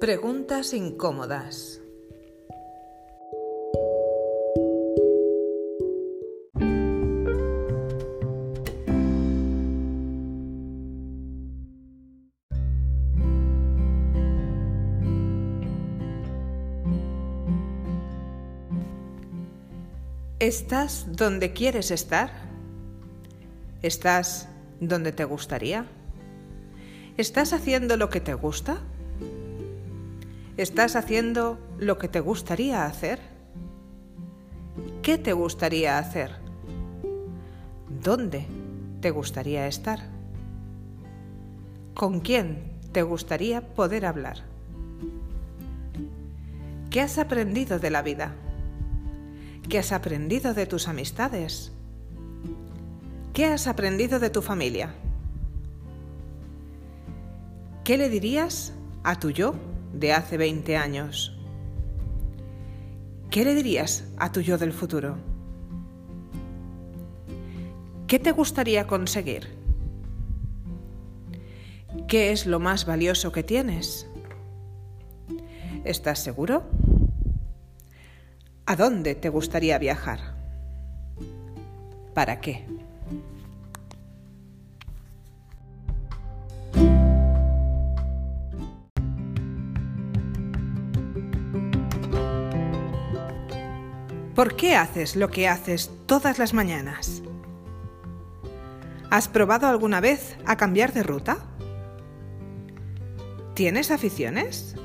[0.00, 1.80] Preguntas incómodas.
[20.38, 22.30] ¿Estás donde quieres estar?
[23.82, 25.86] ¿Estás donde te gustaría?
[27.16, 28.80] ¿Estás haciendo lo que te gusta?
[30.58, 33.20] ¿Estás haciendo lo que te gustaría hacer?
[35.02, 36.32] ¿Qué te gustaría hacer?
[38.02, 38.44] ¿Dónde
[39.00, 40.00] te gustaría estar?
[41.94, 44.38] ¿Con quién te gustaría poder hablar?
[46.90, 48.34] ¿Qué has aprendido de la vida?
[49.68, 51.70] ¿Qué has aprendido de tus amistades?
[53.32, 54.92] ¿Qué has aprendido de tu familia?
[57.84, 58.72] ¿Qué le dirías
[59.04, 59.54] a tu yo
[59.92, 61.36] de hace 20 años?
[63.30, 65.16] ¿Qué le dirías a tu yo del futuro?
[68.06, 69.48] ¿Qué te gustaría conseguir?
[72.06, 74.06] ¿Qué es lo más valioso que tienes?
[75.84, 76.64] ¿Estás seguro?
[78.64, 80.36] ¿A dónde te gustaría viajar?
[82.14, 82.64] ¿Para qué?
[94.38, 97.24] ¿Por qué haces lo que haces todas las mañanas?
[99.10, 101.38] ¿Has probado alguna vez a cambiar de ruta?
[103.54, 104.76] ¿Tienes aficiones?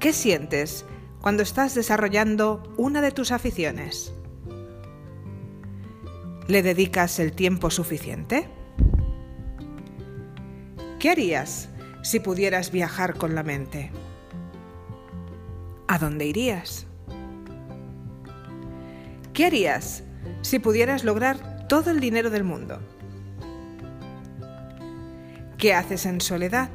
[0.00, 0.86] ¿Qué sientes
[1.20, 4.10] cuando estás desarrollando una de tus aficiones?
[6.46, 8.48] ¿Le dedicas el tiempo suficiente?
[10.98, 11.68] ¿Qué harías
[12.02, 13.90] si pudieras viajar con la mente?
[15.88, 16.86] ¿A dónde irías?
[19.36, 20.02] ¿Qué harías
[20.40, 22.80] si pudieras lograr todo el dinero del mundo?
[25.58, 26.70] ¿Qué haces en soledad?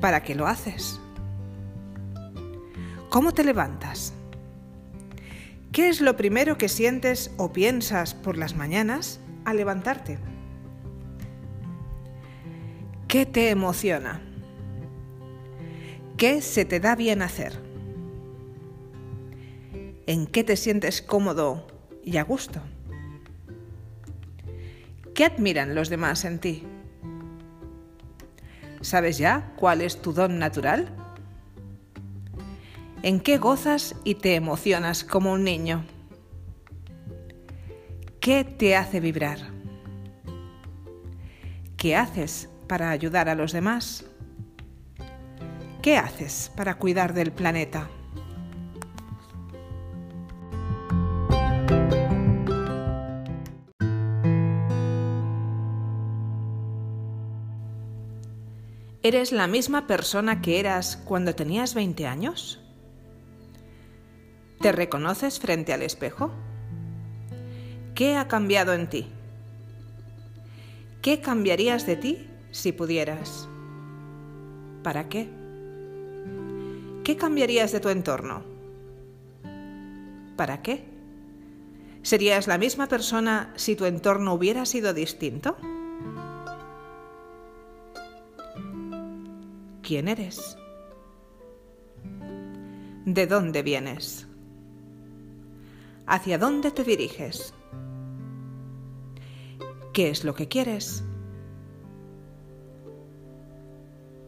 [0.00, 0.98] ¿Para qué lo haces?
[3.08, 4.14] ¿Cómo te levantas?
[5.70, 10.18] ¿Qué es lo primero que sientes o piensas por las mañanas al levantarte?
[13.06, 14.20] ¿Qué te emociona?
[16.16, 17.71] ¿Qué se te da bien hacer?
[20.12, 21.66] ¿En qué te sientes cómodo
[22.04, 22.60] y a gusto?
[25.14, 26.64] ¿Qué admiran los demás en ti?
[28.82, 30.94] ¿Sabes ya cuál es tu don natural?
[33.02, 35.86] ¿En qué gozas y te emocionas como un niño?
[38.20, 39.38] ¿Qué te hace vibrar?
[41.78, 44.04] ¿Qué haces para ayudar a los demás?
[45.80, 47.88] ¿Qué haces para cuidar del planeta?
[59.04, 62.60] ¿Eres la misma persona que eras cuando tenías 20 años?
[64.60, 66.30] ¿Te reconoces frente al espejo?
[67.96, 69.08] ¿Qué ha cambiado en ti?
[71.02, 73.48] ¿Qué cambiarías de ti si pudieras?
[74.84, 75.28] ¿Para qué?
[77.02, 78.44] ¿Qué cambiarías de tu entorno?
[80.36, 80.84] ¿Para qué?
[82.02, 85.56] ¿Serías la misma persona si tu entorno hubiera sido distinto?
[89.82, 90.56] ¿Quién eres?
[93.04, 94.28] ¿De dónde vienes?
[96.06, 97.52] ¿Hacia dónde te diriges?
[99.92, 101.02] ¿Qué es lo que quieres?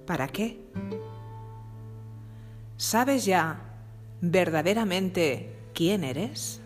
[0.06, 0.60] ¿Para qué?
[2.76, 3.60] ¿Sabes ya
[4.20, 6.60] verdaderamente quién eres?